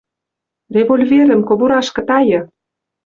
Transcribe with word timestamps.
«Револьверӹм 0.75 1.41
кобурашкы 1.49 2.01
тайы. 2.07 2.39